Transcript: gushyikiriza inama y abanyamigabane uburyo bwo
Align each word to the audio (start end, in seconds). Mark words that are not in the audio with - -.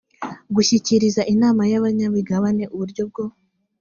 gushyikiriza 0.55 1.21
inama 1.33 1.61
y 1.71 1.77
abanyamigabane 1.79 2.63
uburyo 2.73 3.03
bwo 3.09 3.23